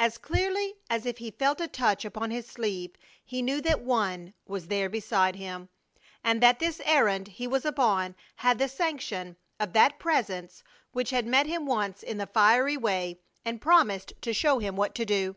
As 0.00 0.18
clearly 0.18 0.74
as 0.90 1.06
if 1.06 1.18
he 1.18 1.30
felt 1.30 1.60
a 1.60 1.68
touch 1.68 2.04
upon 2.04 2.32
his 2.32 2.48
sleeve 2.48 2.96
he 3.24 3.42
knew 3.42 3.60
that 3.60 3.78
One 3.78 4.34
was 4.44 4.66
there 4.66 4.88
beside 4.88 5.36
him, 5.36 5.68
and 6.24 6.42
that 6.42 6.58
this 6.58 6.80
errand 6.84 7.28
he 7.28 7.46
was 7.46 7.64
upon 7.64 8.16
had 8.34 8.58
the 8.58 8.66
sanction 8.68 9.36
of 9.60 9.72
that 9.74 10.00
Presence 10.00 10.64
which 10.90 11.10
had 11.10 11.26
met 11.28 11.46
him 11.46 11.64
once 11.64 12.02
in 12.02 12.18
the 12.18 12.26
fiery 12.26 12.76
way 12.76 13.20
and 13.44 13.60
promised 13.60 14.14
to 14.20 14.32
show 14.34 14.58
him 14.58 14.74
what 14.74 14.96
to 14.96 15.04
do. 15.04 15.36